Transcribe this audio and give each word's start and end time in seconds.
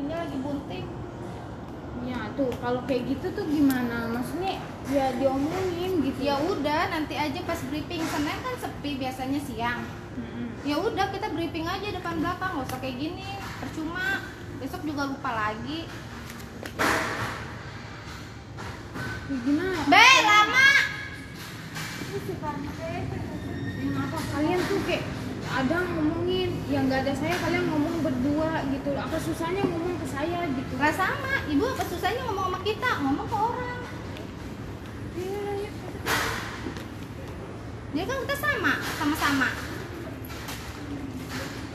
ini 0.00 0.12
lagi 0.16 0.36
bunting. 0.40 0.86
Ya 2.00 2.32
tuh 2.32 2.48
kalau 2.64 2.80
kayak 2.88 3.12
gitu 3.12 3.26
tuh 3.36 3.44
gimana? 3.44 4.08
Maksudnya 4.08 4.56
ya 4.88 5.12
diomongin 5.20 6.00
gitu. 6.00 6.20
ya 6.24 6.40
udah 6.40 6.88
nanti 6.88 7.14
aja 7.14 7.40
pas 7.44 7.60
briefing. 7.68 8.00
Senin 8.08 8.38
kan 8.40 8.54
sepi 8.56 8.96
biasanya 8.96 9.40
siang. 9.44 9.84
Mm-mm. 10.10 10.48
ya 10.66 10.74
udah 10.74 11.06
kita 11.12 11.28
briefing 11.30 11.68
aja 11.68 11.92
depan 11.92 12.24
belakang. 12.24 12.56
Nggak 12.56 12.68
usah 12.72 12.80
kayak 12.80 12.96
gini. 12.96 13.28
Percuma. 13.60 14.24
Besok 14.60 14.82
juga 14.88 15.08
lupa 15.12 15.30
lagi. 15.32 15.84
Ya, 19.30 19.36
gimana? 19.46 19.78
be 19.86 20.06
lama! 20.26 20.70
Kalian 24.34 24.60
tuh 24.66 24.80
kayak 24.90 25.04
ada 25.50 25.76
ngomongin 25.86 26.29
yang 26.70 26.86
nggak 26.86 27.02
ada 27.02 27.14
saya 27.18 27.34
kalian 27.36 27.66
ngomong 27.66 27.96
berdua 28.00 28.62
gitu 28.70 28.94
loh. 28.94 29.02
Apa 29.02 29.18
susahnya 29.18 29.62
ngomong 29.66 29.98
ke 29.98 30.06
saya 30.06 30.46
gitu? 30.46 30.72
nggak 30.78 30.94
sama 30.94 31.32
ibu 31.50 31.64
apa 31.66 31.84
susahnya 31.84 32.22
ngomong 32.24 32.46
sama 32.48 32.60
kita 32.62 32.90
ngomong 33.02 33.26
ke 33.26 33.36
orang 33.36 33.80
Iya, 35.20 35.42
iya. 35.60 35.70
dia 37.90 38.04
kan 38.06 38.16
kita 38.22 38.36
sama 38.38 38.72
sama-sama 38.96 39.48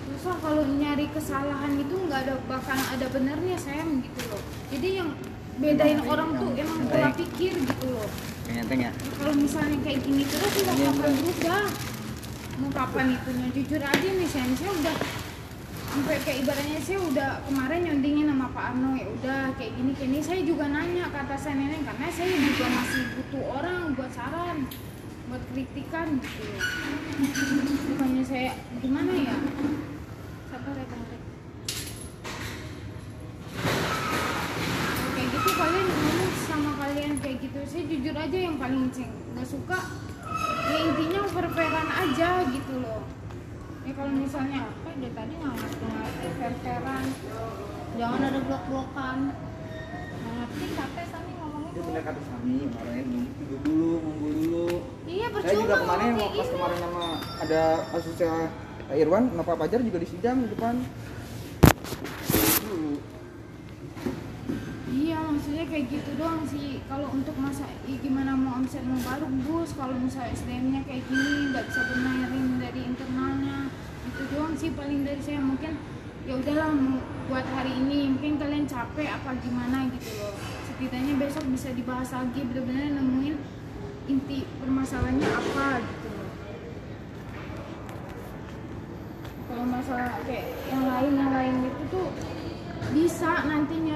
Susah 0.07 0.35
kalau 0.41 0.63
nyari 0.65 1.05
kesalahan 1.11 1.75
itu 1.75 1.95
nggak 2.07 2.19
ada 2.25 2.33
bahkan 2.49 2.79
ada 2.79 3.05
benernya 3.13 3.57
sayang 3.61 4.01
gitu 4.01 4.21
loh. 4.31 4.41
Jadi 4.73 4.87
yang 4.97 5.13
bedain 5.61 6.01
orang 6.01 6.33
tuh 6.33 6.49
emang 6.57 6.79
pola 6.89 7.09
pikir 7.13 7.53
gitu 7.53 7.87
loh. 7.93 8.09
Ya. 8.49 8.61
Ya, 8.65 8.89
kalau 9.21 9.33
misalnya 9.37 9.77
kayak 9.85 9.99
gini 10.01 10.23
terus 10.25 10.53
Iya, 10.55 10.65
kapan 10.65 10.93
Mbak. 10.97 11.11
berubah 11.13 11.63
mau 12.59 12.71
kapan 12.71 13.15
itunya? 13.15 13.47
Jujur 13.51 13.81
aja 13.83 14.07
nih 14.07 14.27
saya 14.27 14.47
saya 14.55 14.71
udah 14.71 14.95
sampai 15.95 16.19
kayak 16.27 16.37
ibaratnya 16.43 16.79
saya 16.83 16.99
udah 16.99 17.29
kemarin 17.47 17.79
nyondingin 17.87 18.27
sama 18.31 18.47
Pak 18.51 18.65
Arno. 18.75 18.91
Ya 18.95 19.07
udah 19.07 19.41
kayak 19.59 19.71
gini 19.75 19.91
kayak 19.95 20.09
ini 20.11 20.19
saya 20.23 20.41
juga 20.43 20.65
nanya 20.71 21.05
ke 21.11 21.17
atas 21.19 21.39
saya 21.43 21.55
nenek 21.59 21.81
karena 21.83 22.07
saya 22.11 22.31
juga 22.35 22.65
masih 22.71 23.03
butuh 23.15 23.43
orang 23.59 23.81
buat 23.95 24.11
saran 24.11 24.57
buat 25.25 25.41
kritikan 25.51 26.07
gitu. 26.21 26.43
Bukannya 27.91 28.23
saya 28.23 28.51
gimana 28.79 29.11
ya? 29.15 29.35
Sabar 30.53 30.75
ya 30.77 30.85
Rek. 30.85 31.21
kayak 35.15 35.27
gitu 35.31 35.51
kalian 35.55 35.87
ngomong 35.87 36.33
sama 36.45 36.71
kalian 36.77 37.13
kayak 37.23 37.37
gitu. 37.41 37.59
Saya 37.65 37.83
jujur 37.87 38.15
aja 38.15 38.37
yang 38.37 38.55
paling 38.61 38.91
ceng 38.93 39.11
nggak 39.33 39.47
suka 39.47 39.79
ya 40.65 40.77
intinya 40.81 41.21
fair-fairan 41.29 41.87
aja 41.89 42.29
gitu 42.49 42.73
loh 42.81 43.01
ya 43.85 43.91
kalau 43.93 44.11
misalnya 44.11 44.59
apa 44.65 44.89
dari 44.97 45.13
tadi 45.13 45.33
nggak 45.37 45.53
ngerti 45.53 45.85
fair-fairan 46.41 47.05
jangan 47.95 48.21
ada 48.23 48.39
blok-blokan 48.41 49.17
nggak 50.15 50.33
ngerti 50.35 50.65
capek 50.73 51.05
sani 51.07 51.31
ngomongnya 51.37 51.69
Itu 51.69 51.81
bener 51.85 52.01
kata 52.01 52.21
Sami, 52.23 52.55
kemarin 52.71 53.05
duduk 53.35 53.61
dulu, 53.61 53.89
ngumpul 53.99 54.31
dulu. 54.31 54.67
iya 55.05 55.27
Saya 55.27 55.35
percuma 55.35 55.61
juga 55.61 55.75
kemarin 55.77 56.07
ngomong 56.07 56.17
kayak 56.17 56.39
pas 56.39 56.49
kemarin 56.49 56.77
sama 56.81 57.03
ada 57.43 57.61
kasusnya 57.91 58.33
Irwan, 58.85 59.23
Pak 59.33 59.57
Pajar 59.57 59.79
juga 59.81 59.97
di 59.97 60.07
sidang 60.07 60.37
di 60.45 60.49
depan. 60.53 60.75
Dulu. 62.61 63.01
Iya 65.15 65.31
maksudnya 65.31 65.63
kayak 65.71 65.85
gitu 65.87 66.11
doang 66.19 66.43
sih. 66.43 66.83
Kalau 66.91 67.07
untuk 67.15 67.31
masa 67.39 67.63
gimana 67.87 68.35
mau 68.35 68.59
omset 68.59 68.83
mau 68.83 68.99
baru 68.99 69.31
bus 69.47 69.71
kalau 69.79 69.95
misalnya 69.95 70.35
SDM-nya 70.35 70.83
kayak 70.83 71.07
gini 71.07 71.55
nggak 71.55 71.63
bisa 71.71 71.81
benerin 71.87 72.47
dari 72.59 72.81
internalnya. 72.83 73.71
Itu 74.11 74.21
doang 74.35 74.53
sih 74.59 74.75
paling 74.75 75.07
dari 75.07 75.21
saya. 75.23 75.39
Mungkin 75.39 75.79
ya 76.27 76.35
udahlah 76.35 76.69
buat 77.31 77.47
hari 77.55 77.71
ini. 77.79 78.11
Mungkin 78.11 78.35
kalian 78.35 78.67
capek 78.67 79.07
apa 79.07 79.39
gimana 79.39 79.87
gitu 79.95 80.19
loh. 80.19 80.35
Setidaknya 80.67 81.13
besok 81.15 81.47
bisa 81.47 81.71
dibahas 81.71 82.11
lagi. 82.11 82.41
Bener-bener 82.43 82.99
nemuin 82.99 83.35
inti 84.11 84.43
permasalahannya 84.59 85.29
apa 85.31 85.67
gitu 85.79 86.07
loh. 86.11 86.29
Kalau 89.47 89.63
masalah 89.63 90.19
kayak 90.27 90.51
yang 90.67 90.83
lain 90.83 91.11
yang 91.15 91.31
lain 91.31 91.55
itu 91.71 91.83
tuh 91.87 92.11
bisa 92.91 93.47
nantinya 93.47 93.94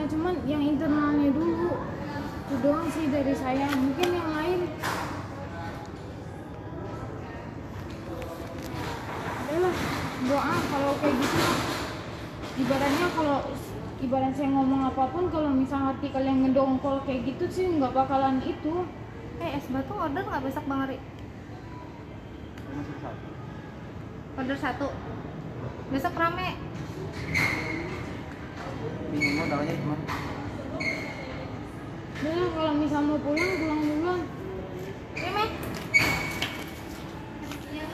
dari 3.19 3.35
saya 3.35 3.67
mungkin 3.75 4.15
yang 4.15 4.31
lain. 4.31 4.59
Adalah 9.43 9.75
doa 10.23 10.55
kalau 10.71 10.91
kayak 11.03 11.15
gitu. 11.19 11.39
Ibaratnya 12.63 13.07
kalau 13.11 13.39
ibarat 13.99 14.33
saya 14.39 14.49
ngomong 14.55 14.87
apa 14.87 15.03
pun 15.11 15.27
kalau 15.27 15.51
misal 15.51 15.91
hati 15.91 16.15
kalian 16.15 16.47
ngedongkol 16.47 17.03
kayak 17.03 17.27
gitu 17.27 17.43
sih 17.51 17.67
nggak 17.67 17.91
bakalan 17.91 18.39
itu. 18.39 18.87
Eh 19.43 19.51
es 19.59 19.67
batu 19.67 19.91
order 19.99 20.23
nggak 20.23 20.43
besok 20.47 20.63
bang 20.63 20.79
Ari? 20.87 20.97
Order 24.39 24.57
satu. 24.63 24.87
Besok 25.91 26.15
rame. 26.15 26.55
Bingung 29.11 29.35
modalnya 29.43 29.75
cuma 29.75 29.97
Udah 32.99 33.15
lah, 33.15 33.88